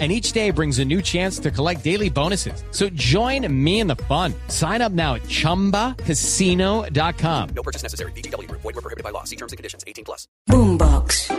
[0.00, 2.64] and each day brings a new chance to collect daily bonuses.
[2.72, 4.34] So join me in the fun.
[4.48, 7.48] Sign up now at ChumbaCasino.com.
[7.54, 8.10] No purchase necessary.
[8.16, 8.50] BGW.
[8.50, 9.22] Void were prohibited by law.
[9.22, 9.84] See terms and conditions.
[9.86, 10.26] 18 plus.
[10.50, 11.30] Boombox.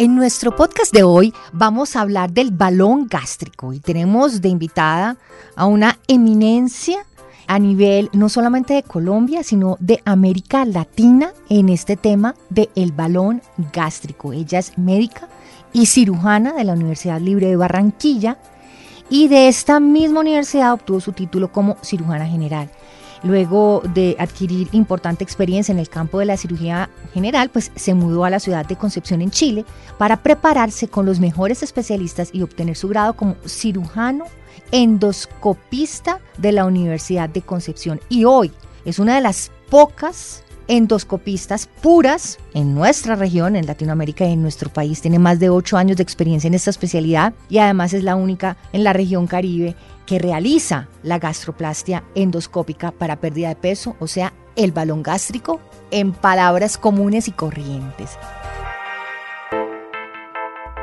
[0.00, 5.16] En nuestro podcast de hoy vamos a hablar del balón gástrico y tenemos de invitada
[5.56, 7.04] a una eminencia
[7.48, 12.92] a nivel no solamente de Colombia, sino de América Latina en este tema del el
[12.92, 14.32] balón gástrico.
[14.32, 15.28] Ella es médica
[15.72, 18.36] y cirujana de la Universidad Libre de Barranquilla
[19.10, 22.70] y de esta misma universidad obtuvo su título como cirujana general.
[23.22, 28.24] Luego de adquirir importante experiencia en el campo de la cirugía general, pues se mudó
[28.24, 29.64] a la ciudad de Concepción en Chile
[29.96, 34.26] para prepararse con los mejores especialistas y obtener su grado como cirujano
[34.72, 38.00] endoscopista de la Universidad de Concepción.
[38.08, 38.52] Y hoy
[38.84, 44.70] es una de las pocas endoscopistas puras en nuestra región, en Latinoamérica y en nuestro
[44.70, 45.00] país.
[45.00, 48.56] Tiene más de ocho años de experiencia en esta especialidad y además es la única
[48.72, 49.74] en la región Caribe
[50.06, 55.60] que realiza la gastroplastia endoscópica para pérdida de peso, o sea, el balón gástrico,
[55.90, 58.18] en palabras comunes y corrientes.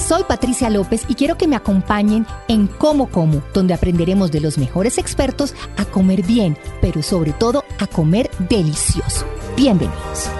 [0.00, 4.58] Soy Patricia López y quiero que me acompañen en Como Como, donde aprenderemos de los
[4.58, 9.24] mejores expertos a comer bien, pero sobre todo a comer delicioso.
[9.56, 10.30] Bienvenidos.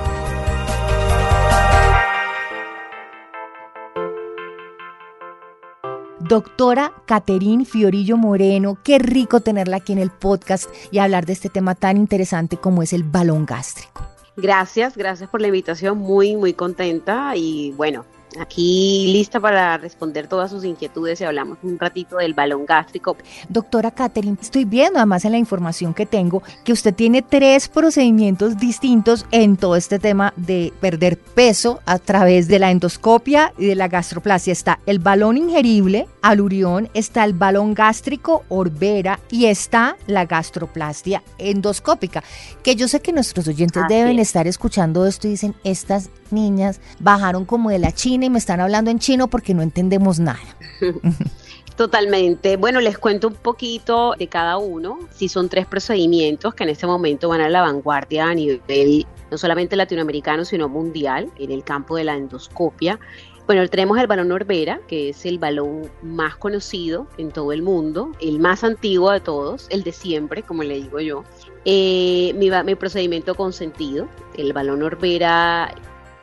[6.18, 11.48] Doctora Caterín Fiorillo Moreno, qué rico tenerla aquí en el podcast y hablar de este
[11.48, 14.04] tema tan interesante como es el balón gástrico.
[14.36, 18.04] Gracias, gracias por la invitación, muy, muy contenta y bueno,
[18.38, 23.16] Aquí lista para responder todas sus inquietudes y hablamos un ratito del balón gástrico.
[23.48, 28.58] Doctora Catherine, estoy viendo además en la información que tengo que usted tiene tres procedimientos
[28.58, 33.74] distintos en todo este tema de perder peso a través de la endoscopia y de
[33.74, 34.52] la gastroplasia.
[34.52, 42.22] Está el balón ingerible, alurión, está el balón gástrico, orbera y está la gastroplastia endoscópica.
[42.62, 47.44] Que yo sé que nuestros oyentes deben estar escuchando esto y dicen, estas niñas bajaron
[47.44, 50.40] como de la China y me están hablando en chino porque no entendemos nada.
[51.80, 52.58] Totalmente.
[52.58, 54.98] Bueno, les cuento un poquito de cada uno.
[55.10, 59.38] Si son tres procedimientos que en este momento van a la vanguardia a nivel no
[59.38, 63.00] solamente latinoamericano, sino mundial en el campo de la endoscopia.
[63.50, 68.12] Bueno, tenemos el balón Orbera, que es el balón más conocido en todo el mundo,
[68.20, 71.24] el más antiguo de todos, el de siempre, como le digo yo.
[71.64, 74.06] Eh, mi, mi procedimiento consentido,
[74.36, 75.74] el balón Orbera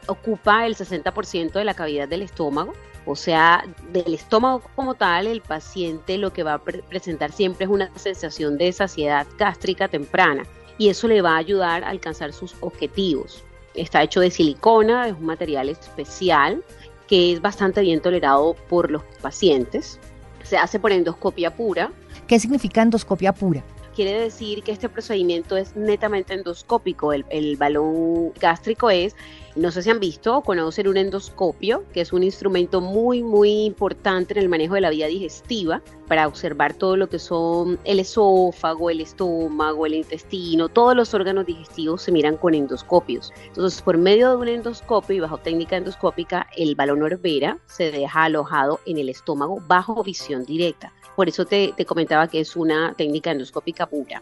[0.08, 2.72] ocupa el 60% de la cavidad del estómago.
[3.06, 3.62] O sea,
[3.92, 8.58] del estómago como tal, el paciente lo que va a presentar siempre es una sensación
[8.58, 10.44] de saciedad gástrica temprana
[10.78, 13.44] y eso le va a ayudar a alcanzar sus objetivos.
[13.74, 16.64] Está hecho de silicona, es un material especial
[17.08, 20.00] que es bastante bien tolerado por los pacientes.
[20.44, 21.92] Se hace por endoscopia pura.
[22.28, 23.64] ¿Qué significa endoscopia pura?
[23.96, 27.14] Quiere decir que este procedimiento es netamente endoscópico.
[27.14, 29.16] El, el balón gástrico es
[29.58, 33.66] no sé si han visto o conocen un endoscopio, que es un instrumento muy, muy
[33.66, 38.00] importante en el manejo de la vía digestiva para observar todo lo que son el
[38.00, 43.34] esófago, el estómago, el intestino, todos los órganos digestivos se miran con endoscopios.
[43.48, 48.24] Entonces, por medio de un endoscopio y bajo técnica endoscópica, el balón orbera se deja
[48.24, 50.94] alojado en el estómago bajo visión directa.
[51.16, 54.22] Por eso te, comentaba que es una técnica endoscópica pura.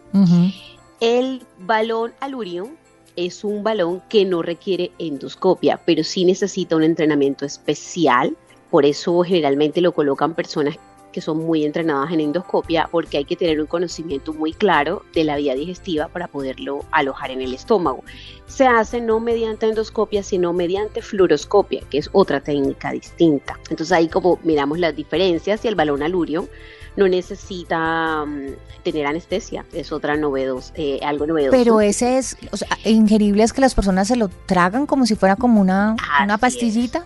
[1.01, 2.69] El balón alurio
[3.15, 8.35] es un balón que no requiere endoscopia, pero sí necesita un entrenamiento especial.
[8.71, 10.77] Por eso generalmente lo colocan personas
[11.15, 15.23] que son muy entrenadas en endoscopia porque hay que tener un conocimiento muy claro de
[15.23, 18.03] la vía digestiva para poderlo alojar en el estómago.
[18.47, 23.57] Se hace no mediante endoscopia, sino mediante fluoroscopia, que es otra técnica distinta.
[23.69, 26.49] Entonces ahí como miramos las diferencias y el balón alurio
[26.97, 28.47] no necesita mm,
[28.83, 31.57] tener anestesia, es otra novedosa, eh, algo novedoso.
[31.57, 35.15] Pero ese es, o sea, ingerible es que las personas se lo tragan como si
[35.15, 37.05] fuera como una, una pastillita.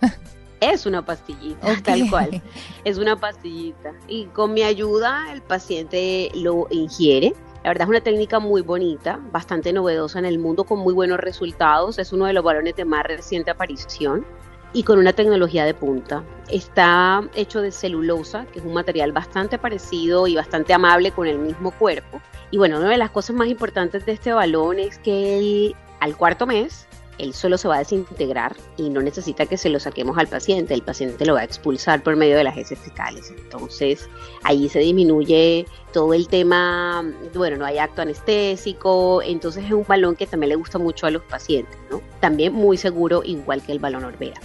[0.72, 2.42] Es una pastillita, tal cual.
[2.84, 3.92] Es una pastillita.
[4.08, 7.34] Y con mi ayuda el paciente lo ingiere.
[7.62, 11.18] La verdad es una técnica muy bonita, bastante novedosa en el mundo, con muy buenos
[11.18, 11.98] resultados.
[11.98, 14.24] Es uno de los balones de más reciente aparición
[14.72, 16.24] y con una tecnología de punta.
[16.48, 21.38] Está hecho de celulosa, que es un material bastante parecido y bastante amable con el
[21.38, 22.22] mismo cuerpo.
[22.50, 26.46] Y bueno, una de las cosas más importantes de este balón es que al cuarto
[26.46, 26.86] mes
[27.18, 30.74] él solo se va a desintegrar y no necesita que se lo saquemos al paciente,
[30.74, 33.32] el paciente lo va a expulsar por medio de las heces fecales.
[33.36, 34.08] Entonces
[34.42, 40.16] ahí se disminuye todo el tema, bueno, no hay acto anestésico, entonces es un balón
[40.16, 42.00] que también le gusta mucho a los pacientes, ¿no?
[42.18, 44.40] También muy seguro, igual que el balón Orbea.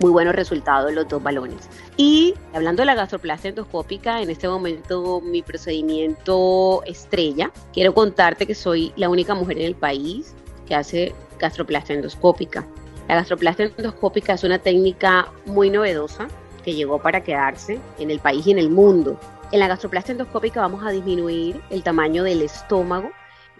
[0.00, 1.68] Muy buenos resultados los dos balones.
[1.96, 8.56] Y hablando de la gastroplastia endoscópica, en este momento mi procedimiento estrella, quiero contarte que
[8.56, 10.34] soy la única mujer en el país
[10.66, 12.66] que hace gastroplastia endoscópica.
[13.08, 16.28] La gastroplastia endoscópica es una técnica muy novedosa
[16.64, 19.18] que llegó para quedarse en el país y en el mundo.
[19.52, 23.10] En la gastroplastia endoscópica vamos a disminuir el tamaño del estómago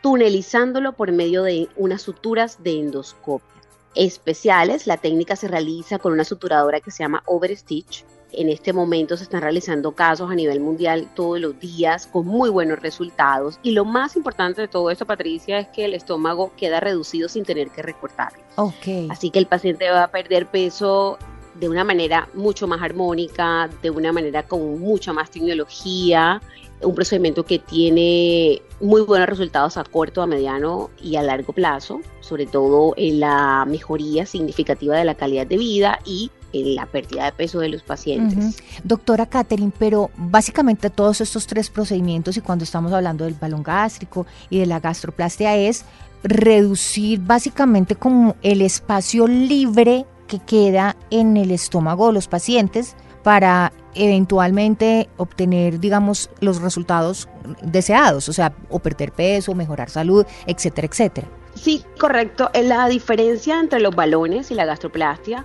[0.01, 3.55] tunelizándolo por medio de unas suturas de endoscopia
[3.95, 4.87] especiales.
[4.87, 8.05] La técnica se realiza con una suturadora que se llama Overstitch
[8.39, 12.51] en este momento se están realizando casos a nivel mundial todos los días con muy
[12.51, 13.59] buenos resultados.
[13.63, 17.45] Y lo más importante de todo esto, Patricia, es que el estómago queda reducido sin
[17.45, 18.43] tener que recortarlo.
[18.57, 19.09] Okay.
[19.11, 21.19] Así que el paciente va a perder peso
[21.55, 26.41] de una manera mucho más armónica, de una manera con mucha más tecnología,
[26.83, 32.01] un procedimiento que tiene muy buenos resultados a corto, a mediano y a largo plazo,
[32.21, 36.31] sobre todo en la mejoría significativa de la calidad de vida y
[36.63, 38.63] la pérdida de peso de los pacientes.
[38.85, 44.27] Doctora Catherine, pero básicamente todos estos tres procedimientos y cuando estamos hablando del balón gástrico
[44.51, 45.85] y de la gastroplastia es
[46.23, 53.73] reducir básicamente como el espacio libre que queda en el estómago de los pacientes para
[53.95, 57.29] eventualmente obtener, digamos, los resultados
[57.63, 61.29] deseados, o sea, o perder peso, mejorar salud, etcétera, etcétera.
[61.55, 62.51] Sí, correcto.
[62.63, 65.45] La diferencia entre los balones y la gastroplastia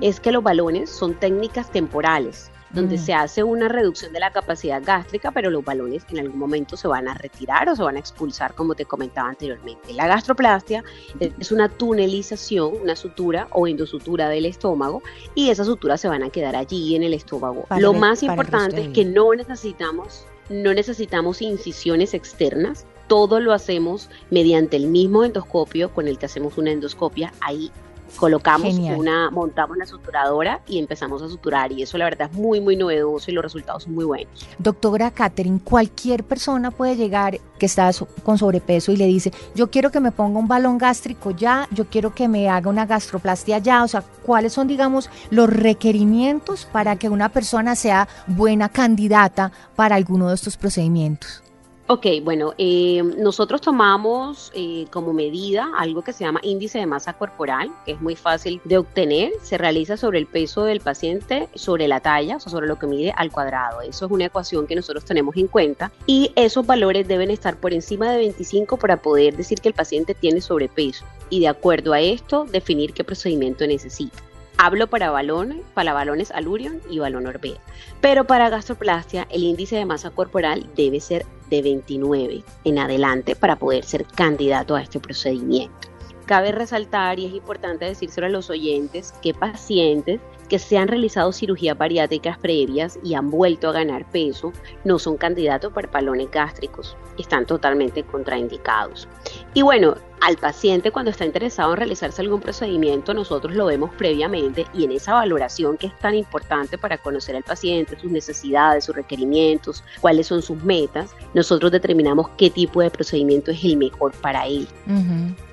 [0.00, 3.00] es que los balones son técnicas temporales, donde mm.
[3.00, 6.88] se hace una reducción de la capacidad gástrica, pero los balones en algún momento se
[6.88, 9.92] van a retirar o se van a expulsar, como te comentaba anteriormente.
[9.92, 10.84] La gastroplastia
[11.20, 15.02] es una tunelización, una sutura o endosutura del estómago,
[15.34, 17.66] y esas suturas se van a quedar allí en el estómago.
[17.78, 24.76] Lo más importante es que no necesitamos, no necesitamos incisiones externas, todo lo hacemos mediante
[24.76, 27.72] el mismo endoscopio con el que hacemos una endoscopia ahí
[28.16, 32.60] colocamos una, montamos la suturadora y empezamos a suturar y eso la verdad es muy
[32.60, 34.46] muy novedoso y los resultados son muy buenos.
[34.58, 37.90] Doctora Catherine, cualquier persona puede llegar que está
[38.22, 41.86] con sobrepeso y le dice, yo quiero que me ponga un balón gástrico ya, yo
[41.86, 46.96] quiero que me haga una gastroplastia ya, o sea, ¿cuáles son digamos los requerimientos para
[46.96, 51.42] que una persona sea buena candidata para alguno de estos procedimientos?
[51.90, 57.14] Ok, bueno, eh, nosotros tomamos eh, como medida algo que se llama índice de masa
[57.14, 59.32] corporal, que es muy fácil de obtener.
[59.40, 62.86] Se realiza sobre el peso del paciente, sobre la talla, o sea, sobre lo que
[62.86, 63.80] mide al cuadrado.
[63.80, 67.72] Eso es una ecuación que nosotros tenemos en cuenta y esos valores deben estar por
[67.72, 72.00] encima de 25 para poder decir que el paciente tiene sobrepeso y de acuerdo a
[72.00, 74.27] esto definir qué procedimiento necesita.
[74.60, 77.58] Hablo para balones, para balones alurion y balón Orbea.
[78.00, 83.54] Pero para gastroplastia, el índice de masa corporal debe ser de 29 en adelante para
[83.54, 85.88] poder ser candidato a este procedimiento.
[86.28, 90.20] Cabe resaltar, y es importante decírselo a los oyentes, que pacientes
[90.50, 94.52] que se han realizado cirugías bariátricas previas y han vuelto a ganar peso
[94.84, 99.08] no son candidatos para balones gástricos, están totalmente contraindicados.
[99.54, 104.66] Y bueno, al paciente cuando está interesado en realizarse algún procedimiento, nosotros lo vemos previamente
[104.74, 108.94] y en esa valoración que es tan importante para conocer al paciente, sus necesidades, sus
[108.94, 114.46] requerimientos, cuáles son sus metas, nosotros determinamos qué tipo de procedimiento es el mejor para
[114.46, 114.68] él.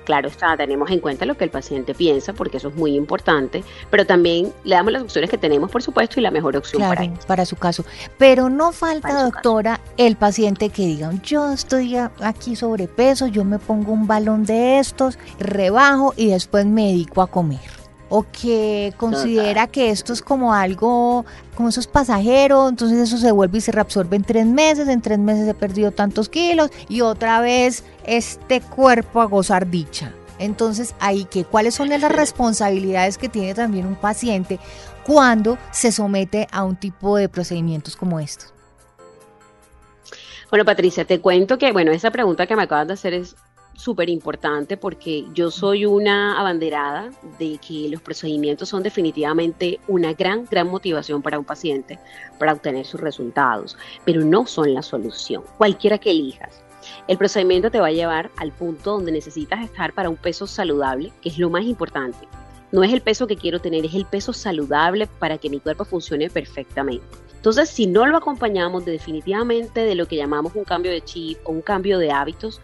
[0.06, 3.64] Claro está, tenemos en cuenta lo que el paciente piensa, porque eso es muy importante,
[3.90, 7.02] pero también le damos las opciones que tenemos, por supuesto, y la mejor opción para
[7.02, 7.12] él.
[7.26, 7.84] Para su caso.
[8.16, 13.92] Pero no falta, doctora, el paciente que diga, yo estoy aquí sobrepeso, yo me pongo
[13.92, 17.75] un balón de estos, rebajo y después me dedico a comer.
[18.08, 21.24] O que considera que esto es como algo,
[21.56, 25.02] como eso es pasajero, entonces eso se vuelve y se reabsorbe en tres meses, en
[25.02, 30.12] tres meses he perdido tantos kilos y otra vez este cuerpo a gozar dicha.
[30.38, 34.60] Entonces, ahí que cuáles son las responsabilidades que tiene también un paciente
[35.04, 38.52] cuando se somete a un tipo de procedimientos como estos.
[40.50, 43.34] Bueno, Patricia, te cuento que, bueno, esa pregunta que me acabas de hacer es
[43.76, 50.44] súper importante porque yo soy una abanderada de que los procedimientos son definitivamente una gran,
[50.44, 51.98] gran motivación para un paciente
[52.38, 56.62] para obtener sus resultados, pero no son la solución, cualquiera que elijas.
[57.08, 61.12] El procedimiento te va a llevar al punto donde necesitas estar para un peso saludable,
[61.20, 62.26] que es lo más importante.
[62.72, 65.84] No es el peso que quiero tener, es el peso saludable para que mi cuerpo
[65.84, 67.06] funcione perfectamente.
[67.36, 71.52] Entonces, si no lo acompañamos definitivamente de lo que llamamos un cambio de chip o
[71.52, 72.60] un cambio de hábitos,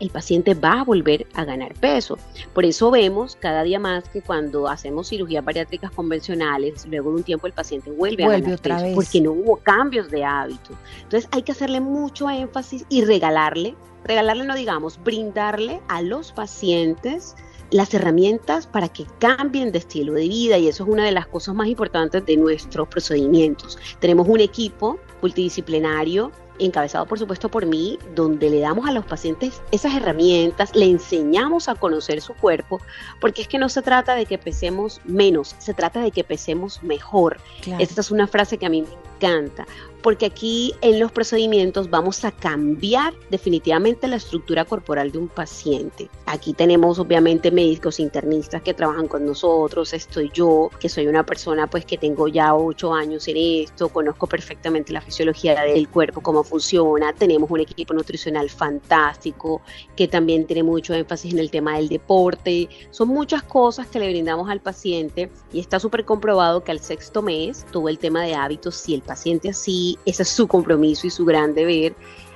[0.00, 2.18] el paciente va a volver a ganar peso.
[2.54, 7.22] Por eso vemos cada día más que cuando hacemos cirugías bariátricas convencionales, luego de un
[7.22, 10.70] tiempo el paciente vuelve, a ganar peso porque no hubo cambios de hábito.
[11.02, 17.34] Entonces hay que hacerle mucho énfasis y regalarle, regalarle no digamos, brindarle a los pacientes
[17.70, 21.26] las herramientas para que cambien de estilo de vida y eso es una de las
[21.26, 23.78] cosas más importantes de nuestros procedimientos.
[24.00, 29.62] Tenemos un equipo multidisciplinario encabezado por supuesto por mí, donde le damos a los pacientes
[29.72, 32.80] esas herramientas, le enseñamos a conocer su cuerpo,
[33.20, 36.82] porque es que no se trata de que pesemos menos, se trata de que pesemos
[36.82, 37.38] mejor.
[37.78, 38.88] Esta es una frase que a mí me
[39.18, 39.66] encanta,
[40.02, 46.08] porque aquí en los procedimientos vamos a cambiar definitivamente la estructura corporal de un paciente.
[46.26, 51.66] Aquí tenemos obviamente médicos internistas que trabajan con nosotros, estoy yo, que soy una persona
[51.66, 56.44] pues que tengo ya ocho años en esto, conozco perfectamente la fisiología del cuerpo, cómo
[56.44, 59.60] funciona, tenemos un equipo nutricional fantástico
[59.96, 64.08] que también tiene mucho énfasis en el tema del deporte, son muchas cosas que le
[64.08, 68.34] brindamos al paciente y está súper comprobado que al sexto mes todo el tema de
[68.34, 71.94] hábitos, si el paciente así ese es su compromiso y su gran deber,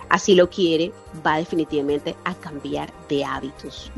[0.08, 0.90] así lo quiere,
[1.24, 3.92] va definitivamente a cambiar de hábitos.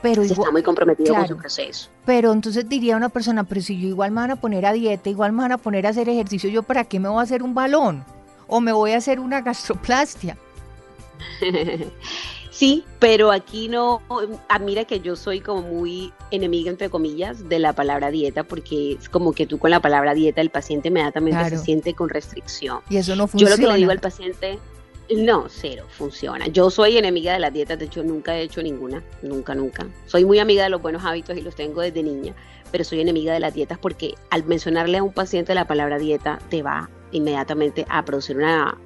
[0.00, 1.90] Pero está muy comprometido con su proceso.
[2.06, 5.10] Pero entonces diría una persona, pero si yo igual me van a poner a dieta,
[5.10, 7.42] igual me van a poner a hacer ejercicio, ¿yo para qué me voy a hacer
[7.42, 8.04] un balón?
[8.46, 10.38] ¿O me voy a hacer una gastroplastia?
[12.58, 14.02] Sí, pero aquí no,
[14.48, 18.94] ah, mira que yo soy como muy enemiga, entre comillas, de la palabra dieta, porque
[18.94, 22.80] es como que tú con la palabra dieta el paciente inmediatamente se siente con restricción.
[22.90, 23.54] Y eso no funciona.
[23.54, 24.58] Yo lo que le digo al paciente,
[25.16, 26.48] no, cero, funciona.
[26.48, 29.86] Yo soy enemiga de las dietas, de hecho nunca he hecho ninguna, nunca, nunca.
[30.06, 32.34] Soy muy amiga de los buenos hábitos y los tengo desde niña,
[32.72, 36.40] pero soy enemiga de las dietas porque al mencionarle a un paciente la palabra dieta
[36.50, 38.76] te va inmediatamente a producir una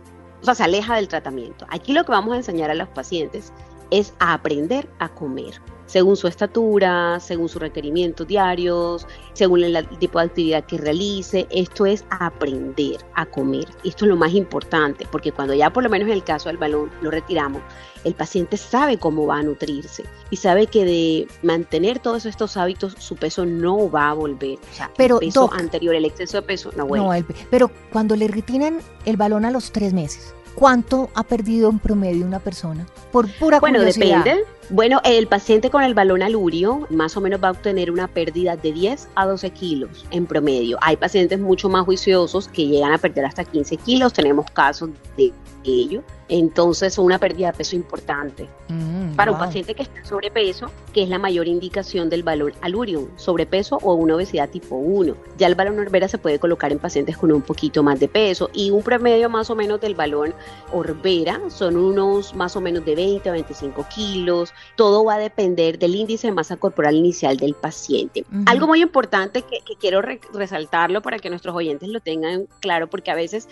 [0.42, 1.66] o sea, se aleja del tratamiento.
[1.70, 3.52] Aquí lo que vamos a enseñar a los pacientes
[3.92, 5.60] es a aprender a comer
[5.92, 11.46] según su estatura, según sus requerimientos diarios, según el tipo de actividad que realice.
[11.50, 13.66] Esto es aprender a comer.
[13.84, 16.56] Esto es lo más importante, porque cuando ya por lo menos en el caso del
[16.56, 17.60] balón lo retiramos,
[18.04, 22.94] el paciente sabe cómo va a nutrirse y sabe que de mantener todos estos hábitos
[22.98, 24.58] su peso no va a volver.
[24.72, 27.22] O sea, pero, el peso anterior, el exceso de peso no vuelve.
[27.50, 32.26] pero cuando le retiran el balón a los tres meses, ¿Cuánto ha perdido en promedio
[32.26, 32.86] una persona?
[33.10, 34.44] Por pura bueno, depende.
[34.70, 38.56] Bueno, el paciente con el balón alurio más o menos va a obtener una pérdida
[38.56, 40.78] de 10 a 12 kilos en promedio.
[40.80, 44.12] Hay pacientes mucho más juiciosos que llegan a perder hasta 15 kilos.
[44.12, 45.32] Tenemos casos de
[45.64, 46.02] ello.
[46.28, 48.48] Entonces, una pérdida de peso importante.
[48.68, 52.54] Mm, Para un paciente que está en sobrepeso, que es la mayor indicación del valor
[52.62, 55.14] alurium, sobrepeso o una obesidad tipo 1.
[55.36, 58.48] Ya el balón Orbera se puede colocar en pacientes con un poquito más de peso
[58.54, 60.32] y un promedio más o menos del balón
[60.72, 64.51] Orbera son unos más o menos de 20 a 25 kilos.
[64.76, 68.24] Todo va a depender del índice de masa corporal inicial del paciente.
[68.46, 73.14] Algo muy importante que, quiero resaltarlo para que nuestros oyentes lo tengan claro, porque a
[73.14, 73.48] veces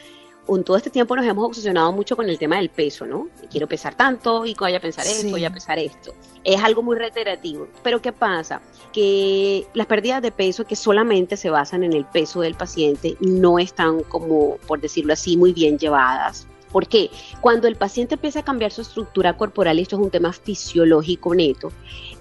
[0.48, 3.28] en todo este tiempo nos hemos obsesionado mucho con el tema del peso, ¿no?
[3.50, 6.12] Quiero pesar tanto y voy a pensar esto, voy a pesar esto.
[6.44, 7.68] Es algo muy reiterativo.
[7.82, 8.60] Pero ¿qué pasa?
[8.92, 13.58] Que las pérdidas de peso que solamente se basan en el peso del paciente no
[13.58, 16.46] están como, por decirlo así, muy bien llevadas.
[16.72, 17.10] ¿Por qué?
[17.40, 21.72] Cuando el paciente empieza a cambiar su estructura corporal, esto es un tema fisiológico neto,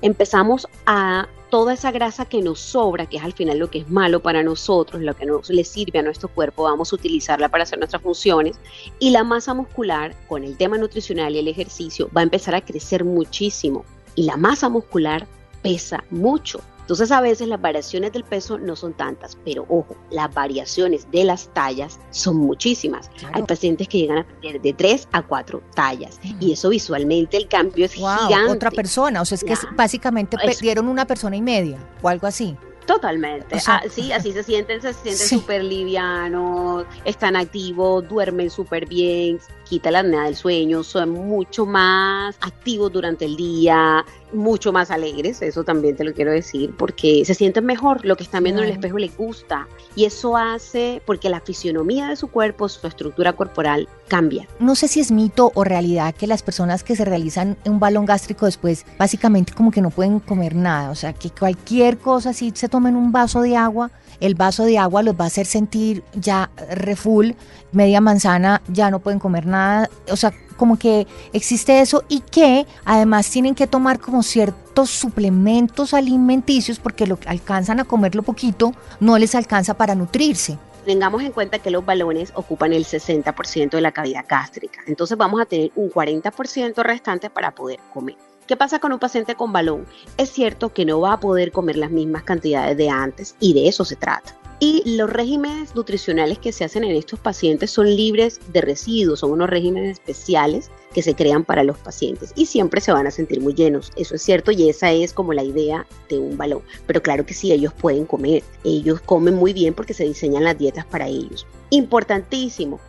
[0.01, 3.89] empezamos a toda esa grasa que nos sobra, que es al final lo que es
[3.89, 7.63] malo para nosotros, lo que no le sirve a nuestro cuerpo, vamos a utilizarla para
[7.63, 8.60] hacer nuestras funciones.
[9.00, 12.62] Y la masa muscular, con el tema nutricional y el ejercicio, va a empezar a
[12.62, 13.84] crecer muchísimo.
[14.15, 15.27] Y la masa muscular
[15.62, 16.62] pesa mucho.
[16.89, 21.24] Entonces a veces las variaciones del peso no son tantas, pero ojo, las variaciones de
[21.24, 23.12] las tallas son muchísimas.
[23.31, 27.48] Hay pacientes que llegan a perder de 3 a 4 tallas y eso visualmente el
[27.48, 28.51] cambio es gigante.
[28.51, 32.58] Otra persona, o sea, es que básicamente perdieron una persona y media o algo así.
[32.88, 33.55] Totalmente.
[33.67, 39.91] Ah, sí, así se sienten, se sienten súper livianos, están activos, duermen súper bien, quita
[39.91, 45.63] la apnea del sueño, son mucho más activos durante el día, mucho más alegres, eso
[45.63, 48.73] también te lo quiero decir, porque se sienten mejor, lo que están viendo en el
[48.73, 53.88] espejo les gusta y eso hace porque la fisionomía de su cuerpo, su estructura corporal
[54.07, 54.47] cambia.
[54.59, 58.05] No sé si es mito o realidad que las personas que se realizan un balón
[58.05, 62.51] gástrico después básicamente como que no pueden comer nada, o sea, que cualquier cosa, si
[62.55, 66.03] se tomen un vaso de agua, el vaso de agua los va a hacer sentir
[66.13, 67.35] ya refull,
[67.71, 72.67] media manzana, ya no pueden comer nada, o sea, como que existe eso y que
[72.83, 79.17] además tienen que tomar como ciertos suplementos alimenticios porque lo alcanzan a comerlo poquito, no
[79.17, 80.57] les alcanza para nutrirse.
[80.85, 85.41] Tengamos en cuenta que los balones ocupan el 60% de la cavidad gástrica, entonces vamos
[85.41, 88.17] a tener un 40% restante para poder comer.
[88.50, 89.86] ¿Qué pasa con un paciente con balón?
[90.18, 93.68] Es cierto que no va a poder comer las mismas cantidades de antes y de
[93.68, 94.36] eso se trata.
[94.60, 99.34] Y los regímenes nutricionales que se hacen en estos pacientes son libres de residuos, son
[99.34, 103.39] unos regímenes especiales que se crean para los pacientes y siempre se van a sentir
[103.39, 103.91] muy llenos.
[103.96, 106.63] Eso es cierto y esa es como la idea de un balón.
[106.88, 110.58] Pero claro que sí, ellos pueden comer, ellos comen muy bien porque se diseñan las
[110.58, 111.46] dietas para ellos.
[111.70, 112.79] Importantísimo,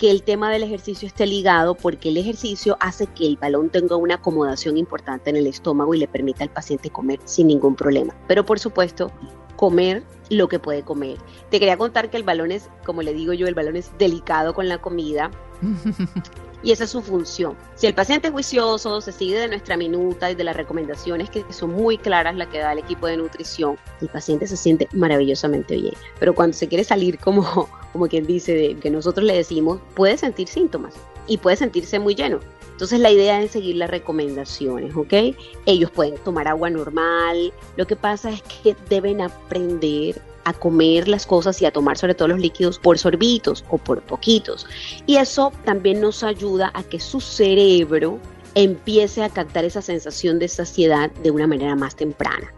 [0.00, 3.96] que el tema del ejercicio esté ligado porque el ejercicio hace que el balón tenga
[3.96, 8.16] una acomodación importante en el estómago y le permita al paciente comer sin ningún problema.
[8.26, 9.12] Pero por supuesto,
[9.56, 11.18] comer lo que puede comer.
[11.50, 14.54] Te quería contar que el balón es, como le digo yo, el balón es delicado
[14.54, 15.30] con la comida.
[16.62, 17.56] y esa es su función.
[17.74, 21.44] Si el paciente es juicioso, se sigue de nuestra minuta y de las recomendaciones que
[21.50, 25.76] son muy claras las que da el equipo de nutrición, el paciente se siente maravillosamente
[25.76, 25.94] bien.
[26.18, 30.48] Pero cuando se quiere salir como como quien dice, que nosotros le decimos, puede sentir
[30.48, 30.94] síntomas
[31.26, 32.40] y puede sentirse muy lleno.
[32.72, 35.36] Entonces la idea es seguir las recomendaciones, ¿ok?
[35.66, 37.52] Ellos pueden tomar agua normal.
[37.76, 42.14] Lo que pasa es que deben aprender a comer las cosas y a tomar sobre
[42.14, 44.66] todo los líquidos por sorbitos o por poquitos.
[45.06, 48.18] Y eso también nos ayuda a que su cerebro
[48.54, 52.52] empiece a captar esa sensación de saciedad de una manera más temprana.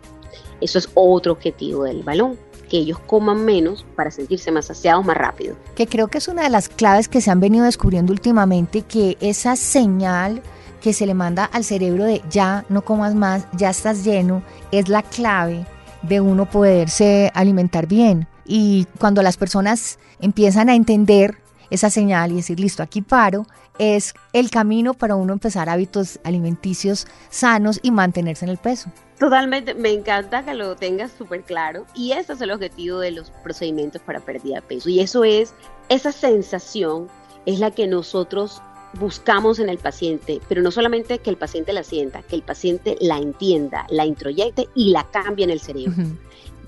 [0.60, 5.16] Eso es otro objetivo del balón que ellos coman menos para sentirse más saciados más
[5.16, 5.56] rápido.
[5.74, 9.18] Que creo que es una de las claves que se han venido descubriendo últimamente, que
[9.20, 10.42] esa señal
[10.80, 14.88] que se le manda al cerebro de ya no comas más, ya estás lleno, es
[14.88, 15.66] la clave
[16.02, 18.26] de uno poderse alimentar bien.
[18.44, 21.38] Y cuando las personas empiezan a entender
[21.70, 23.46] esa señal y decir, listo, aquí paro,
[23.78, 28.90] es el camino para uno empezar hábitos alimenticios sanos y mantenerse en el peso.
[29.18, 33.30] Totalmente, me encanta que lo tengas súper claro y ese es el objetivo de los
[33.42, 35.54] procedimientos para pérdida de peso y eso es,
[35.88, 37.08] esa sensación
[37.46, 38.60] es la que nosotros
[38.94, 42.96] buscamos en el paciente, pero no solamente que el paciente la sienta, que el paciente
[43.00, 45.94] la entienda, la introyecte y la cambie en el cerebro,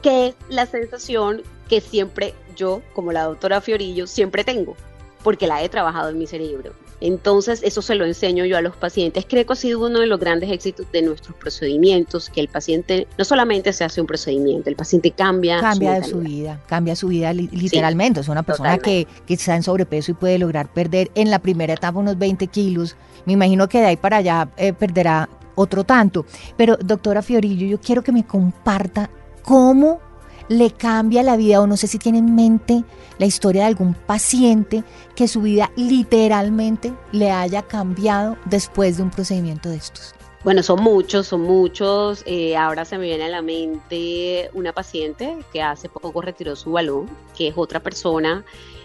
[0.03, 4.77] que es la sensación que siempre yo, como la doctora Fiorillo, siempre tengo,
[5.25, 6.73] porque la he trabajado en mi cerebro.
[7.01, 9.27] Entonces, eso se lo enseño yo a los pacientes.
[9.29, 13.09] Creo que ha sido uno de los grandes éxitos de nuestros procedimientos, que el paciente
[13.19, 15.61] no solamente se hace un procedimiento, el paciente cambia.
[15.61, 18.21] Cambia su de su vida, cambia su vida literalmente.
[18.21, 21.73] es una persona que, que, está en sobrepeso y puede lograr perder en la primera
[21.73, 22.97] etapa unos 20 kilos.
[23.25, 26.27] Me imagino que de ahí para allá eh, perderá otro tanto.
[26.57, 29.11] Pero, doctora Fiorillo, yo quiero que me comparta
[29.43, 30.01] cómo
[30.49, 32.85] le cambia la vida o no sé si tiene en mente
[33.19, 39.11] la historia de algún paciente que su vida literalmente le haya cambiado después de un
[39.11, 40.15] procedimiento de estos.
[40.45, 42.23] Bueno, son muchos, son muchos.
[42.27, 46.73] Eh, ahora se me viene a la mente una paciente que hace poco retiró su
[46.73, 48.45] balón, que es otra persona,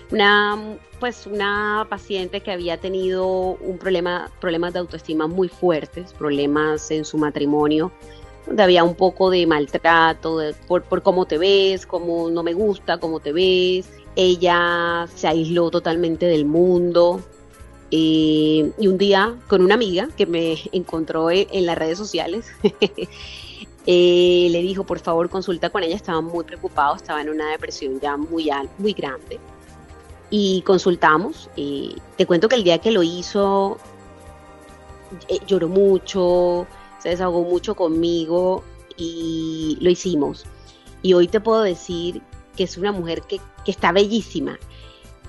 [0.09, 6.91] una pues una paciente que había tenido un problema, problemas de autoestima muy fuertes, problemas
[6.91, 7.91] en su matrimonio,
[8.57, 13.19] había un poco de maltrato por, por cómo te ves, cómo no me gusta, cómo
[13.19, 13.89] te ves.
[14.15, 17.21] Ella se aisló totalmente del mundo.
[17.91, 22.45] Eh, y un día con una amiga que me encontró en, las redes sociales,
[23.87, 25.95] eh, le dijo, por favor, consulta con ella.
[25.95, 29.39] Estaba muy preocupado, estaba en una depresión ya muy, muy grande.
[30.29, 31.49] Y consultamos.
[31.55, 33.77] y te cuento que el día que lo hizo,
[35.27, 36.67] eh, lloró mucho,
[36.99, 38.63] se desahogó mucho conmigo
[38.97, 40.45] y lo hicimos.
[41.01, 42.21] Y hoy te puedo decir
[42.55, 44.57] que es una mujer que, está bellísima,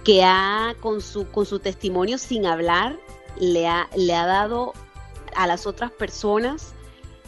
[0.02, 2.98] que ha, con su, con su testimonio sin hablar,
[3.38, 4.72] le ha, le ha dado
[5.36, 6.72] a las otras personas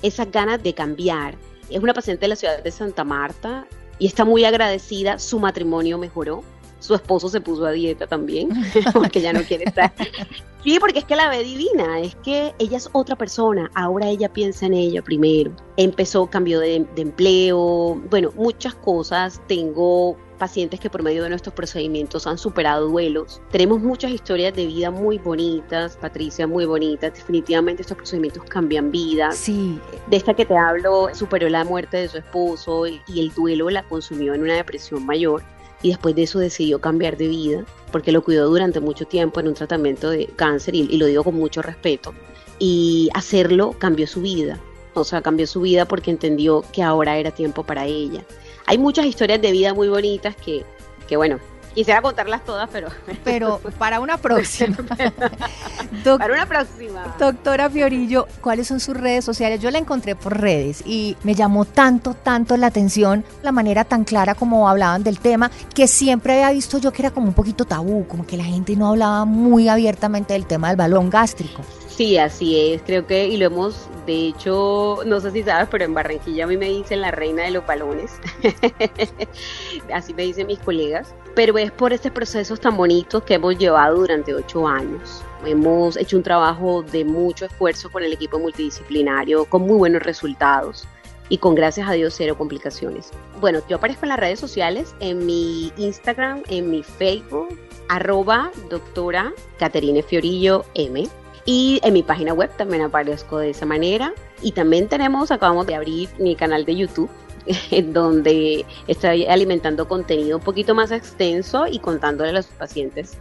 [0.03, 1.37] esas ganas de cambiar.
[1.71, 3.67] Es una paciente de la ciudad de Santa Marta
[3.99, 6.43] y está muy agradecida, su matrimonio mejoró,
[6.81, 8.51] su esposo se puso a dieta también,
[8.93, 9.93] porque ya no quiere estar.
[10.63, 14.33] Sí, porque es que la ve divina, es que ella es otra persona, ahora ella
[14.33, 15.51] piensa en ella primero.
[15.77, 19.41] Empezó, cambio de, de empleo, bueno, muchas cosas.
[19.49, 23.41] Tengo pacientes que por medio de nuestros procedimientos han superado duelos.
[23.51, 27.15] Tenemos muchas historias de vida muy bonitas, Patricia, muy bonitas.
[27.15, 29.37] Definitivamente estos procedimientos cambian vidas.
[29.37, 29.81] Sí.
[30.09, 33.83] De esta que te hablo, superó la muerte de su esposo y el duelo la
[33.85, 35.43] consumió en una depresión mayor
[35.83, 39.49] y después de eso decidió cambiar de vida porque lo cuidó durante mucho tiempo en
[39.49, 42.15] un tratamiento de cáncer y, lo digo con mucho respeto.
[42.59, 44.59] Y hacerlo cambió su vida.
[44.95, 48.25] O sea, cambió su vida porque entendió que ahora era tiempo para ella.
[48.67, 50.65] Hay muchas historias de vida muy bonitas que,
[51.09, 51.41] que bueno,
[51.75, 52.89] Quisiera contarlas todas, pero...
[53.25, 54.77] Pero para una próxima.
[56.19, 57.15] para una próxima.
[57.19, 59.61] Doctora Fiorillo, ¿cuáles son sus redes sociales?
[59.61, 64.05] Yo la encontré por redes y me llamó tanto, tanto la atención la manera tan
[64.05, 67.65] clara como hablaban del tema, que siempre había visto yo que era como un poquito
[67.65, 71.63] tabú, como que la gente no hablaba muy abiertamente del tema del balón gástrico.
[72.03, 75.85] Sí, así es, creo que, y lo hemos, de hecho, no sé si sabes, pero
[75.85, 78.11] en Barranquilla a mí me dicen la reina de los balones,
[79.95, 83.99] así me dicen mis colegas, pero es por estos procesos tan bonitos que hemos llevado
[83.99, 85.23] durante ocho años.
[85.47, 90.89] Hemos hecho un trabajo de mucho esfuerzo con el equipo multidisciplinario, con muy buenos resultados
[91.29, 93.13] y con gracias a Dios cero complicaciones.
[93.41, 97.57] Bueno, yo aparezco en las redes sociales, en mi Instagram, en mi Facebook,
[97.89, 101.09] arroba doctora Caterine Fiorillo M
[101.45, 104.13] y en mi página web también aparezco de esa manera.
[104.43, 107.11] Y también tenemos, acabamos de abrir mi canal de YouTube,
[107.71, 113.17] en donde estoy alimentando contenido un poquito más extenso y contándole a los pacientes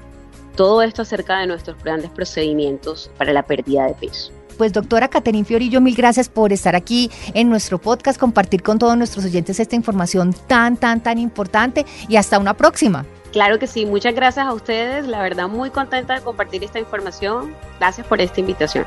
[0.55, 4.31] todo esto acerca de nuestros grandes procedimientos para la pérdida de peso.
[4.57, 8.97] Pues doctora Caterín Fiorillo, mil gracias por estar aquí en nuestro podcast, compartir con todos
[8.97, 13.05] nuestros oyentes esta información tan, tan, tan importante y hasta una próxima.
[13.31, 17.55] Claro que sí, muchas gracias a ustedes, la verdad muy contenta de compartir esta información.
[17.79, 18.85] Gracias por esta invitación.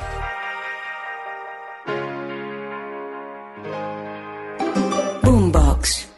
[5.22, 6.13] Boombox.